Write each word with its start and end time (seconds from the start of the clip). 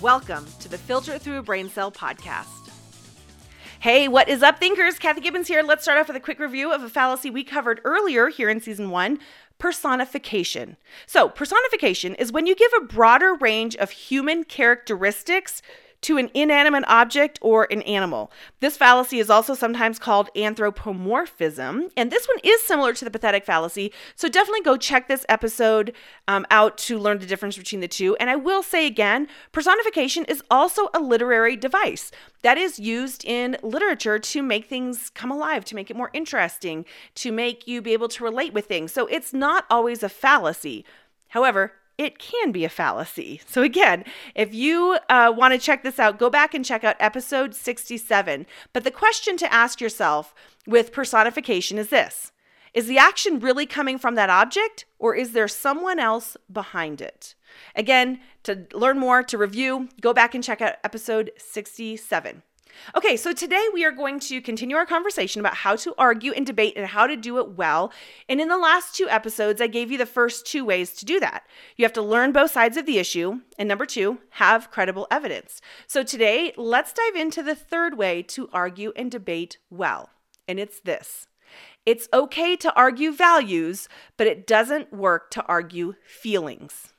Welcome 0.00 0.46
to 0.60 0.68
the 0.70 0.78
Filter 0.78 1.18
Through 1.18 1.40
a 1.40 1.42
Brain 1.42 1.68
Cell 1.68 1.92
podcast. 1.92 2.70
Hey, 3.80 4.08
what 4.08 4.30
is 4.30 4.42
up, 4.42 4.58
thinkers? 4.58 4.98
Kathy 4.98 5.20
Gibbons 5.20 5.46
here. 5.46 5.62
Let's 5.62 5.82
start 5.82 5.98
off 5.98 6.06
with 6.06 6.16
a 6.16 6.20
quick 6.20 6.38
review 6.38 6.72
of 6.72 6.82
a 6.82 6.88
fallacy 6.88 7.28
we 7.28 7.44
covered 7.44 7.82
earlier 7.84 8.28
here 8.28 8.48
in 8.48 8.62
season 8.62 8.88
one 8.88 9.18
personification. 9.58 10.78
So, 11.04 11.28
personification 11.28 12.14
is 12.14 12.32
when 12.32 12.46
you 12.46 12.54
give 12.54 12.72
a 12.78 12.86
broader 12.86 13.34
range 13.34 13.76
of 13.76 13.90
human 13.90 14.44
characteristics 14.44 15.60
to 16.02 16.16
an 16.16 16.30
inanimate 16.34 16.84
object 16.86 17.38
or 17.42 17.66
an 17.70 17.82
animal. 17.82 18.32
This 18.60 18.76
fallacy 18.76 19.18
is 19.18 19.30
also 19.30 19.54
sometimes 19.54 19.98
called 19.98 20.30
anthropomorphism, 20.36 21.90
and 21.96 22.10
this 22.10 22.26
one 22.26 22.38
is 22.42 22.62
similar 22.62 22.92
to 22.94 23.04
the 23.04 23.10
pathetic 23.10 23.44
fallacy. 23.44 23.92
So 24.16 24.28
definitely 24.28 24.62
go 24.62 24.76
check 24.76 25.08
this 25.08 25.26
episode 25.28 25.94
um, 26.28 26.46
out 26.50 26.78
to 26.78 26.98
learn 26.98 27.18
the 27.18 27.26
difference 27.26 27.56
between 27.56 27.80
the 27.80 27.88
two. 27.88 28.16
And 28.16 28.30
I 28.30 28.36
will 28.36 28.62
say 28.62 28.86
again, 28.86 29.28
personification 29.52 30.24
is 30.24 30.42
also 30.50 30.88
a 30.94 31.00
literary 31.00 31.56
device 31.56 32.10
that 32.42 32.56
is 32.56 32.78
used 32.78 33.24
in 33.24 33.56
literature 33.62 34.18
to 34.18 34.42
make 34.42 34.66
things 34.66 35.10
come 35.10 35.30
alive, 35.30 35.64
to 35.66 35.74
make 35.74 35.90
it 35.90 35.96
more 35.96 36.10
interesting, 36.12 36.84
to 37.16 37.30
make 37.32 37.66
you 37.66 37.82
be 37.82 37.92
able 37.92 38.08
to 38.08 38.24
relate 38.24 38.52
with 38.52 38.66
things. 38.66 38.92
So 38.92 39.06
it's 39.06 39.32
not 39.32 39.66
always 39.68 40.02
a 40.02 40.08
fallacy. 40.08 40.84
However, 41.28 41.72
it 42.00 42.18
can 42.18 42.50
be 42.50 42.64
a 42.64 42.70
fallacy. 42.70 43.42
So, 43.46 43.60
again, 43.60 44.04
if 44.34 44.54
you 44.54 44.96
uh, 45.10 45.34
want 45.36 45.52
to 45.52 45.60
check 45.60 45.82
this 45.82 45.98
out, 45.98 46.18
go 46.18 46.30
back 46.30 46.54
and 46.54 46.64
check 46.64 46.82
out 46.82 46.96
episode 46.98 47.54
67. 47.54 48.46
But 48.72 48.84
the 48.84 48.90
question 48.90 49.36
to 49.36 49.52
ask 49.52 49.82
yourself 49.82 50.34
with 50.66 50.92
personification 50.92 51.76
is 51.76 51.90
this 51.90 52.32
Is 52.72 52.86
the 52.86 52.96
action 52.96 53.38
really 53.38 53.66
coming 53.66 53.98
from 53.98 54.14
that 54.14 54.30
object, 54.30 54.86
or 54.98 55.14
is 55.14 55.32
there 55.32 55.46
someone 55.46 55.98
else 55.98 56.38
behind 56.50 57.02
it? 57.02 57.34
Again, 57.76 58.20
to 58.44 58.66
learn 58.72 58.98
more, 58.98 59.22
to 59.22 59.36
review, 59.36 59.90
go 60.00 60.14
back 60.14 60.34
and 60.34 60.42
check 60.42 60.62
out 60.62 60.76
episode 60.82 61.32
67. 61.36 62.42
Okay, 62.96 63.16
so 63.16 63.32
today 63.32 63.66
we 63.72 63.84
are 63.84 63.92
going 63.92 64.18
to 64.20 64.40
continue 64.40 64.76
our 64.76 64.86
conversation 64.86 65.40
about 65.40 65.54
how 65.54 65.76
to 65.76 65.94
argue 65.96 66.32
and 66.32 66.46
debate 66.46 66.74
and 66.76 66.86
how 66.86 67.06
to 67.06 67.16
do 67.16 67.38
it 67.38 67.52
well. 67.52 67.92
And 68.28 68.40
in 68.40 68.48
the 68.48 68.58
last 68.58 68.94
two 68.94 69.08
episodes, 69.08 69.60
I 69.60 69.66
gave 69.66 69.90
you 69.90 69.98
the 69.98 70.06
first 70.06 70.46
two 70.46 70.64
ways 70.64 70.92
to 70.94 71.04
do 71.04 71.20
that. 71.20 71.44
You 71.76 71.84
have 71.84 71.92
to 71.94 72.02
learn 72.02 72.32
both 72.32 72.50
sides 72.50 72.76
of 72.76 72.86
the 72.86 72.98
issue, 72.98 73.40
and 73.58 73.68
number 73.68 73.86
two, 73.86 74.18
have 74.30 74.70
credible 74.70 75.06
evidence. 75.10 75.60
So 75.86 76.02
today, 76.02 76.52
let's 76.56 76.92
dive 76.92 77.16
into 77.16 77.42
the 77.42 77.54
third 77.54 77.96
way 77.96 78.22
to 78.24 78.48
argue 78.52 78.92
and 78.96 79.10
debate 79.10 79.58
well, 79.70 80.10
and 80.48 80.58
it's 80.58 80.80
this. 80.80 81.26
It's 81.86 82.08
okay 82.12 82.56
to 82.56 82.74
argue 82.74 83.12
values, 83.12 83.88
but 84.16 84.26
it 84.26 84.46
doesn't 84.46 84.92
work 84.92 85.30
to 85.32 85.44
argue 85.46 85.94
feelings. 86.04 86.92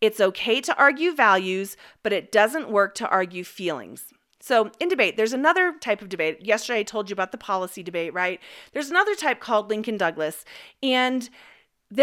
It's 0.00 0.20
okay 0.20 0.60
to 0.60 0.76
argue 0.76 1.14
values, 1.14 1.76
but 2.02 2.12
it 2.12 2.32
doesn't 2.32 2.70
work 2.70 2.94
to 2.96 3.08
argue 3.08 3.44
feelings. 3.44 4.12
So, 4.46 4.70
in 4.78 4.90
debate, 4.90 5.16
there's 5.16 5.32
another 5.32 5.72
type 5.80 6.02
of 6.02 6.10
debate. 6.10 6.44
Yesterday, 6.44 6.80
I 6.80 6.82
told 6.82 7.08
you 7.08 7.14
about 7.14 7.32
the 7.32 7.38
policy 7.38 7.82
debate, 7.82 8.12
right? 8.12 8.38
There's 8.74 8.90
another 8.90 9.14
type 9.14 9.40
called 9.40 9.70
Lincoln 9.70 9.96
Douglas. 9.96 10.44
And 10.82 11.30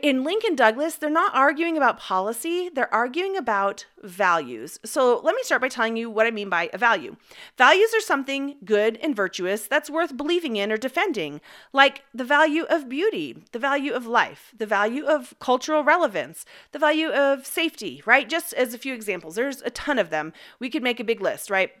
in 0.00 0.24
Lincoln 0.24 0.56
Douglas, 0.56 0.94
they're 0.94 1.10
not 1.10 1.34
arguing 1.34 1.76
about 1.76 1.98
policy, 1.98 2.70
they're 2.70 2.92
arguing 2.94 3.36
about 3.36 3.84
values. 4.02 4.80
So, 4.82 5.20
let 5.22 5.34
me 5.34 5.42
start 5.42 5.60
by 5.60 5.68
telling 5.68 5.98
you 5.98 6.08
what 6.08 6.26
I 6.26 6.30
mean 6.30 6.48
by 6.48 6.70
a 6.72 6.78
value. 6.78 7.16
Values 7.58 7.92
are 7.94 8.00
something 8.00 8.56
good 8.64 8.96
and 9.02 9.14
virtuous 9.14 9.66
that's 9.66 9.90
worth 9.90 10.16
believing 10.16 10.56
in 10.56 10.72
or 10.72 10.78
defending, 10.78 11.42
like 11.74 12.02
the 12.14 12.24
value 12.24 12.62
of 12.70 12.88
beauty, 12.88 13.44
the 13.52 13.58
value 13.58 13.92
of 13.92 14.06
life, 14.06 14.54
the 14.56 14.64
value 14.64 15.04
of 15.04 15.34
cultural 15.38 15.84
relevance, 15.84 16.46
the 16.70 16.78
value 16.78 17.10
of 17.10 17.44
safety, 17.44 18.02
right? 18.06 18.26
Just 18.26 18.54
as 18.54 18.72
a 18.72 18.78
few 18.78 18.94
examples, 18.94 19.34
there's 19.34 19.60
a 19.60 19.70
ton 19.70 19.98
of 19.98 20.08
them. 20.08 20.32
We 20.58 20.70
could 20.70 20.82
make 20.82 20.98
a 20.98 21.04
big 21.04 21.20
list, 21.20 21.50
right? 21.50 21.72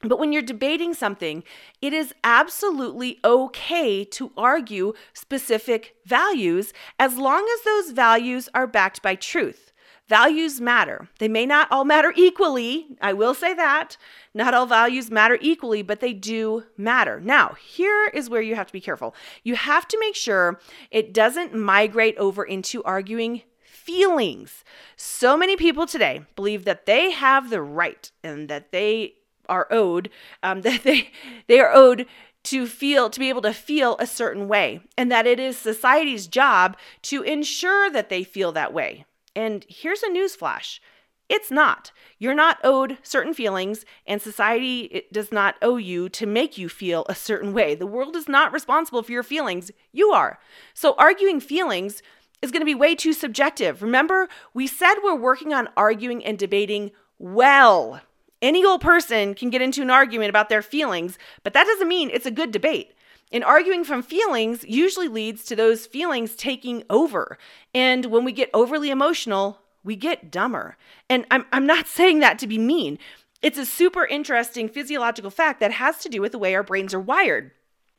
But 0.00 0.18
when 0.18 0.32
you're 0.32 0.42
debating 0.42 0.94
something, 0.94 1.42
it 1.82 1.92
is 1.92 2.14
absolutely 2.22 3.18
okay 3.24 4.04
to 4.04 4.32
argue 4.36 4.92
specific 5.12 5.96
values 6.04 6.72
as 6.98 7.16
long 7.16 7.48
as 7.52 7.64
those 7.64 7.90
values 7.90 8.48
are 8.54 8.68
backed 8.68 9.02
by 9.02 9.16
truth. 9.16 9.72
Values 10.08 10.58
matter. 10.58 11.08
They 11.18 11.28
may 11.28 11.44
not 11.44 11.70
all 11.70 11.84
matter 11.84 12.14
equally. 12.16 12.86
I 13.02 13.12
will 13.12 13.34
say 13.34 13.52
that. 13.54 13.98
Not 14.32 14.54
all 14.54 14.64
values 14.64 15.10
matter 15.10 15.36
equally, 15.42 15.82
but 15.82 16.00
they 16.00 16.14
do 16.14 16.64
matter. 16.78 17.20
Now, 17.20 17.56
here 17.60 18.06
is 18.14 18.30
where 18.30 18.40
you 18.40 18.54
have 18.54 18.68
to 18.68 18.72
be 18.72 18.80
careful. 18.80 19.14
You 19.42 19.56
have 19.56 19.86
to 19.88 19.98
make 20.00 20.14
sure 20.14 20.60
it 20.90 21.12
doesn't 21.12 21.54
migrate 21.54 22.16
over 22.16 22.42
into 22.42 22.82
arguing 22.84 23.42
feelings. 23.62 24.64
So 24.96 25.36
many 25.36 25.56
people 25.56 25.86
today 25.86 26.22
believe 26.36 26.64
that 26.64 26.86
they 26.86 27.10
have 27.10 27.50
the 27.50 27.60
right 27.60 28.10
and 28.24 28.48
that 28.48 28.72
they 28.72 29.14
are 29.48 29.66
owed 29.70 30.10
um, 30.42 30.60
that 30.62 30.82
they 30.82 31.10
they 31.46 31.60
are 31.60 31.72
owed 31.72 32.06
to 32.44 32.66
feel 32.66 33.10
to 33.10 33.20
be 33.20 33.28
able 33.28 33.42
to 33.42 33.52
feel 33.52 33.96
a 33.98 34.06
certain 34.06 34.48
way 34.48 34.80
and 34.96 35.10
that 35.10 35.26
it 35.26 35.38
is 35.38 35.58
society's 35.58 36.26
job 36.26 36.76
to 37.02 37.22
ensure 37.22 37.90
that 37.90 38.08
they 38.08 38.24
feel 38.24 38.52
that 38.52 38.72
way. 38.72 39.04
And 39.34 39.66
here's 39.68 40.02
a 40.02 40.08
news 40.08 40.34
flash. 40.34 40.80
It's 41.28 41.50
not. 41.50 41.92
You're 42.18 42.34
not 42.34 42.58
owed 42.64 42.96
certain 43.02 43.34
feelings 43.34 43.84
and 44.06 44.22
society 44.22 45.02
does 45.12 45.30
not 45.30 45.56
owe 45.60 45.76
you 45.76 46.08
to 46.10 46.26
make 46.26 46.56
you 46.56 46.68
feel 46.68 47.04
a 47.08 47.14
certain 47.14 47.52
way. 47.52 47.74
The 47.74 47.86
world 47.86 48.16
is 48.16 48.28
not 48.28 48.52
responsible 48.52 49.02
for 49.02 49.12
your 49.12 49.22
feelings. 49.22 49.70
You 49.92 50.10
are. 50.10 50.38
So 50.72 50.94
arguing 50.96 51.40
feelings 51.40 52.02
is 52.40 52.50
going 52.50 52.62
to 52.62 52.66
be 52.66 52.74
way 52.74 52.94
too 52.94 53.12
subjective. 53.12 53.82
Remember 53.82 54.28
we 54.54 54.66
said 54.66 54.94
we're 55.02 55.14
working 55.14 55.52
on 55.52 55.68
arguing 55.76 56.24
and 56.24 56.38
debating 56.38 56.92
well 57.18 58.00
any 58.40 58.64
old 58.64 58.80
person 58.80 59.34
can 59.34 59.50
get 59.50 59.62
into 59.62 59.82
an 59.82 59.90
argument 59.90 60.30
about 60.30 60.48
their 60.48 60.62
feelings, 60.62 61.18
but 61.42 61.52
that 61.54 61.64
doesn't 61.64 61.88
mean 61.88 62.10
it's 62.10 62.26
a 62.26 62.30
good 62.30 62.52
debate. 62.52 62.94
And 63.30 63.44
arguing 63.44 63.84
from 63.84 64.02
feelings 64.02 64.64
usually 64.66 65.08
leads 65.08 65.44
to 65.44 65.56
those 65.56 65.86
feelings 65.86 66.34
taking 66.34 66.82
over. 66.88 67.36
And 67.74 68.06
when 68.06 68.24
we 68.24 68.32
get 68.32 68.50
overly 68.54 68.90
emotional, 68.90 69.60
we 69.84 69.96
get 69.96 70.30
dumber. 70.30 70.76
And 71.10 71.26
I'm, 71.30 71.46
I'm 71.52 71.66
not 71.66 71.86
saying 71.98 72.20
that 72.20 72.38
to 72.40 72.46
be 72.46 72.58
mean. 72.58 72.98
It's 73.42 73.58
a 73.58 73.66
super 73.66 74.04
interesting 74.04 74.68
physiological 74.68 75.30
fact 75.30 75.60
that 75.60 75.72
has 75.72 75.98
to 75.98 76.08
do 76.08 76.20
with 76.20 76.32
the 76.32 76.38
way 76.38 76.54
our 76.54 76.62
brains 76.62 76.92
are 76.94 77.00
wired. 77.00 77.52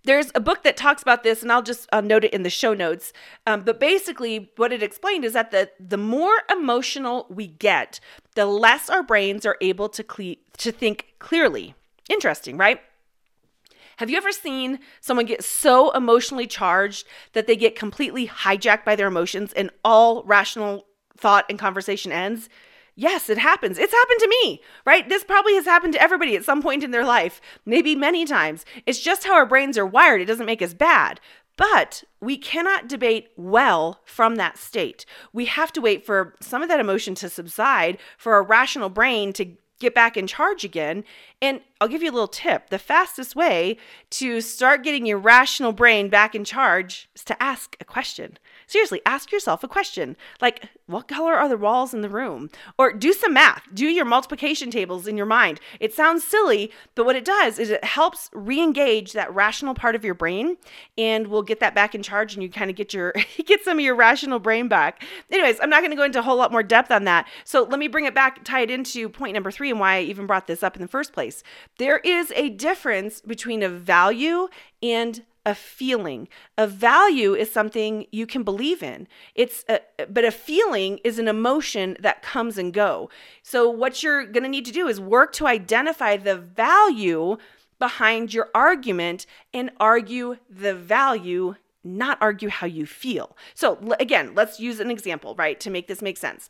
There's 0.05 0.31
a 0.33 0.39
book 0.39 0.63
that 0.63 0.77
talks 0.77 1.01
about 1.01 1.23
this, 1.23 1.41
and 1.41 1.51
I'll 1.51 1.61
just 1.61 1.87
uh, 1.91 2.01
note 2.01 2.23
it 2.23 2.33
in 2.33 2.43
the 2.43 2.49
show 2.49 2.73
notes. 2.73 3.11
Um, 3.45 3.61
but 3.61 3.79
basically, 3.79 4.51
what 4.55 4.71
it 4.71 4.81
explained 4.81 5.25
is 5.25 5.33
that 5.33 5.51
the 5.51 5.69
the 5.79 5.97
more 5.97 6.35
emotional 6.49 7.27
we 7.29 7.47
get, 7.47 7.99
the 8.35 8.45
less 8.45 8.89
our 8.89 9.03
brains 9.03 9.45
are 9.45 9.57
able 9.61 9.89
to 9.89 10.03
cle- 10.03 10.35
to 10.57 10.71
think 10.71 11.15
clearly. 11.19 11.75
Interesting, 12.09 12.57
right? 12.57 12.81
Have 13.97 14.09
you 14.09 14.15
ever 14.15 14.31
seen 14.31 14.79
someone 15.01 15.25
get 15.25 15.43
so 15.43 15.91
emotionally 15.91 16.47
charged 16.47 17.05
that 17.33 17.47
they 17.47 17.57
get 17.57 17.75
completely 17.75 18.27
hijacked 18.27 18.85
by 18.85 18.95
their 18.95 19.07
emotions 19.07 19.51
and 19.51 19.69
all 19.83 20.23
rational 20.23 20.85
thought 21.17 21.45
and 21.49 21.59
conversation 21.59 22.09
ends? 22.13 22.47
Yes, 22.99 23.29
it 23.29 23.37
happens. 23.37 23.77
It's 23.77 23.93
happened 23.93 24.19
to 24.19 24.27
me, 24.27 24.61
right? 24.85 25.07
This 25.07 25.23
probably 25.23 25.55
has 25.55 25.63
happened 25.63 25.93
to 25.93 26.01
everybody 26.01 26.35
at 26.35 26.43
some 26.43 26.61
point 26.61 26.83
in 26.83 26.91
their 26.91 27.05
life, 27.05 27.39
maybe 27.65 27.95
many 27.95 28.25
times. 28.25 28.65
It's 28.85 28.99
just 28.99 29.23
how 29.23 29.35
our 29.35 29.45
brains 29.45 29.77
are 29.77 29.85
wired. 29.85 30.19
It 30.19 30.25
doesn't 30.25 30.45
make 30.45 30.61
us 30.61 30.73
bad. 30.73 31.21
But 31.55 32.03
we 32.19 32.37
cannot 32.37 32.89
debate 32.89 33.29
well 33.37 34.01
from 34.03 34.35
that 34.35 34.57
state. 34.57 35.05
We 35.31 35.45
have 35.45 35.71
to 35.73 35.81
wait 35.81 36.05
for 36.05 36.35
some 36.41 36.61
of 36.61 36.67
that 36.67 36.81
emotion 36.81 37.15
to 37.15 37.29
subside 37.29 37.99
for 38.17 38.37
a 38.37 38.41
rational 38.41 38.89
brain 38.89 39.31
to 39.31 39.45
get 39.79 39.95
back 39.95 40.17
in 40.17 40.27
charge 40.27 40.63
again. 40.63 41.03
And 41.41 41.61
I'll 41.81 41.87
give 41.87 42.03
you 42.03 42.11
a 42.11 42.13
little 42.13 42.27
tip 42.27 42.69
the 42.69 42.77
fastest 42.77 43.35
way 43.35 43.77
to 44.11 44.41
start 44.41 44.83
getting 44.83 45.05
your 45.05 45.17
rational 45.17 45.71
brain 45.71 46.09
back 46.09 46.35
in 46.35 46.43
charge 46.43 47.09
is 47.15 47.23
to 47.23 47.41
ask 47.41 47.77
a 47.79 47.85
question. 47.85 48.37
Seriously, 48.67 49.01
ask 49.05 49.31
yourself 49.31 49.63
a 49.63 49.67
question 49.67 50.17
like, 50.41 50.65
what 50.85 51.07
color 51.07 51.33
are 51.33 51.47
the 51.47 51.57
walls 51.57 51.93
in 51.93 52.01
the 52.01 52.09
room? 52.09 52.49
Or 52.77 52.91
do 52.91 53.13
some 53.13 53.33
math, 53.33 53.63
do 53.73 53.85
your 53.85 54.05
multiplication 54.05 54.71
tables 54.71 55.07
in 55.07 55.15
your 55.15 55.25
mind. 55.25 55.61
It 55.79 55.93
sounds 55.93 56.23
silly, 56.23 56.71
but 56.95 57.05
what 57.05 57.15
it 57.15 57.23
does 57.23 57.59
is 57.59 57.69
it 57.69 57.83
helps 57.83 58.29
re 58.33 58.59
engage 58.61 59.13
that 59.13 59.33
rational 59.33 59.73
part 59.73 59.95
of 59.95 60.03
your 60.03 60.13
brain 60.13 60.57
and 60.97 61.27
we'll 61.27 61.43
get 61.43 61.61
that 61.61 61.75
back 61.75 61.95
in 61.95 62.03
charge 62.03 62.33
and 62.33 62.43
you 62.43 62.49
kind 62.49 62.69
of 62.69 62.75
get 62.75 62.93
your 62.93 63.13
get 63.45 63.63
some 63.63 63.79
of 63.79 63.85
your 63.85 63.95
rational 63.95 64.39
brain 64.39 64.67
back. 64.67 65.03
Anyways, 65.31 65.59
I'm 65.61 65.69
not 65.69 65.79
going 65.79 65.91
to 65.91 65.97
go 65.97 66.03
into 66.03 66.19
a 66.19 66.23
whole 66.23 66.37
lot 66.37 66.51
more 66.51 66.63
depth 66.63 66.91
on 66.91 67.05
that. 67.05 67.27
So 67.45 67.63
let 67.63 67.79
me 67.79 67.87
bring 67.87 68.05
it 68.05 68.13
back, 68.13 68.43
tie 68.43 68.61
it 68.61 68.69
into 68.69 69.07
point 69.07 69.33
number 69.33 69.51
three 69.51 69.68
and 69.69 69.79
why 69.79 69.95
I 69.95 70.01
even 70.01 70.27
brought 70.27 70.47
this 70.47 70.63
up 70.63 70.75
in 70.75 70.81
the 70.81 70.87
first 70.87 71.13
place. 71.13 71.43
There 71.77 71.99
is 71.99 72.31
a 72.35 72.49
difference 72.49 73.21
between 73.21 73.63
a 73.63 73.69
value 73.69 74.47
and 74.81 75.23
a 75.45 75.55
feeling. 75.55 76.27
A 76.57 76.67
value 76.67 77.33
is 77.33 77.51
something 77.51 78.05
you 78.11 78.27
can 78.27 78.43
believe 78.43 78.83
in. 78.83 79.07
It's 79.35 79.65
a, 79.67 79.79
but 80.09 80.25
a 80.25 80.31
feeling 80.31 80.99
is 81.03 81.17
an 81.17 81.27
emotion 81.27 81.97
that 81.99 82.21
comes 82.21 82.57
and 82.57 82.73
go. 82.73 83.09
So 83.41 83.69
what 83.69 84.03
you're 84.03 84.25
going 84.25 84.43
to 84.43 84.49
need 84.49 84.65
to 84.65 84.71
do 84.71 84.87
is 84.87 84.99
work 84.99 85.33
to 85.33 85.47
identify 85.47 86.17
the 86.17 86.37
value 86.37 87.37
behind 87.79 88.33
your 88.33 88.49
argument 88.53 89.25
and 89.53 89.71
argue 89.79 90.37
the 90.49 90.75
value, 90.75 91.55
not 91.83 92.17
argue 92.21 92.49
how 92.49 92.67
you 92.67 92.85
feel. 92.85 93.35
So 93.55 93.79
again, 93.99 94.33
let's 94.35 94.59
use 94.59 94.79
an 94.79 94.91
example, 94.91 95.35
right, 95.35 95.59
to 95.61 95.69
make 95.69 95.87
this 95.87 96.01
make 96.01 96.17
sense. 96.17 96.49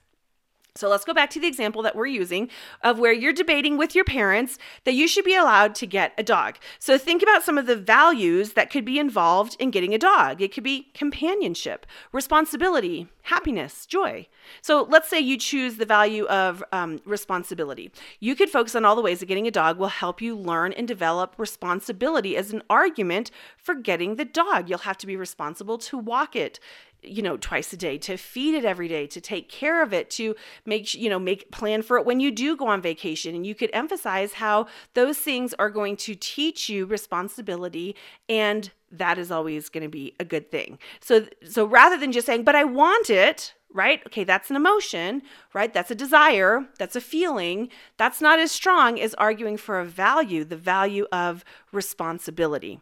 So 0.79 0.89
let's 0.89 1.05
go 1.05 1.13
back 1.13 1.29
to 1.31 1.39
the 1.39 1.47
example 1.47 1.81
that 1.83 1.95
we're 1.95 2.07
using 2.07 2.49
of 2.81 2.99
where 2.99 3.11
you're 3.11 3.33
debating 3.33 3.77
with 3.77 3.93
your 3.93 4.05
parents 4.05 4.57
that 4.85 4.93
you 4.93 5.07
should 5.07 5.25
be 5.25 5.35
allowed 5.35 5.75
to 5.75 5.85
get 5.85 6.13
a 6.17 6.23
dog. 6.23 6.57
So 6.79 6.97
think 6.97 7.21
about 7.21 7.43
some 7.43 7.57
of 7.57 7.65
the 7.65 7.75
values 7.75 8.53
that 8.53 8.71
could 8.71 8.85
be 8.85 8.97
involved 8.97 9.55
in 9.59 9.71
getting 9.71 9.93
a 9.93 9.99
dog. 9.99 10.41
It 10.41 10.53
could 10.53 10.63
be 10.63 10.89
companionship, 10.93 11.85
responsibility, 12.11 13.07
happiness, 13.23 13.85
joy. 13.85 14.27
So 14.61 14.87
let's 14.89 15.09
say 15.09 15.19
you 15.19 15.37
choose 15.37 15.77
the 15.77 15.85
value 15.85 16.25
of 16.25 16.63
um, 16.71 16.99
responsibility. 17.05 17.91
You 18.19 18.35
could 18.35 18.49
focus 18.49 18.73
on 18.73 18.85
all 18.85 18.95
the 18.95 19.01
ways 19.01 19.19
that 19.19 19.27
getting 19.27 19.47
a 19.47 19.51
dog 19.51 19.77
will 19.77 19.87
help 19.87 20.21
you 20.21 20.35
learn 20.35 20.73
and 20.73 20.87
develop 20.87 21.35
responsibility 21.37 22.35
as 22.35 22.51
an 22.51 22.63
argument 22.69 23.29
for 23.57 23.75
getting 23.75 24.15
the 24.15 24.25
dog. 24.25 24.69
You'll 24.69 24.79
have 24.79 24.97
to 24.99 25.07
be 25.07 25.15
responsible 25.15 25.77
to 25.79 25.97
walk 25.97 26.35
it 26.35 26.59
you 27.01 27.21
know 27.21 27.37
twice 27.37 27.71
a 27.73 27.77
day 27.77 27.97
to 27.97 28.17
feed 28.17 28.55
it 28.55 28.65
every 28.65 28.87
day 28.87 29.07
to 29.07 29.21
take 29.21 29.49
care 29.49 29.81
of 29.81 29.93
it 29.93 30.09
to 30.09 30.35
make 30.65 30.93
you 30.93 31.09
know 31.09 31.19
make 31.19 31.51
plan 31.51 31.81
for 31.81 31.97
it 31.97 32.05
when 32.05 32.19
you 32.19 32.31
do 32.31 32.55
go 32.55 32.67
on 32.67 32.81
vacation. 32.81 33.35
And 33.35 33.45
you 33.45 33.55
could 33.55 33.69
emphasize 33.73 34.33
how 34.33 34.67
those 34.93 35.17
things 35.17 35.53
are 35.59 35.69
going 35.69 35.97
to 35.97 36.15
teach 36.15 36.69
you 36.69 36.85
responsibility 36.85 37.95
and 38.27 38.71
that 38.91 39.17
is 39.17 39.31
always 39.31 39.69
going 39.69 39.83
to 39.83 39.89
be 39.89 40.15
a 40.19 40.25
good 40.25 40.51
thing. 40.51 40.79
So 40.99 41.27
so 41.47 41.65
rather 41.65 41.97
than 41.97 42.11
just 42.11 42.25
saying 42.25 42.43
but 42.43 42.55
i 42.55 42.63
want 42.63 43.09
it 43.09 43.53
right? 43.71 44.01
Okay 44.07 44.23
that's 44.23 44.49
an 44.49 44.55
emotion 44.55 45.21
right? 45.53 45.73
That's 45.73 45.91
a 45.91 45.95
desire 45.95 46.65
that's 46.77 46.95
a 46.95 47.01
feeling. 47.01 47.69
That's 47.97 48.19
not 48.21 48.39
as 48.39 48.51
strong 48.51 48.99
as 48.99 49.13
arguing 49.15 49.57
for 49.57 49.79
a 49.79 49.85
value 49.85 50.43
the 50.43 50.57
value 50.57 51.05
of 51.11 51.45
responsibility 51.71 52.81